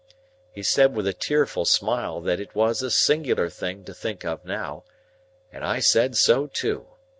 He 0.51 0.63
said 0.63 0.95
with 0.95 1.05
a 1.05 1.13
tearful 1.13 1.63
smile 1.63 2.21
that 2.21 2.39
it 2.39 2.55
was 2.55 2.81
a 2.81 2.89
singular 2.89 3.49
thing 3.51 3.83
to 3.83 3.93
think 3.93 4.25
of 4.25 4.43
now, 4.43 4.83
and 5.51 5.63
I 5.63 5.77
said 5.77 6.17
so 6.17 6.47
too. 6.47 6.87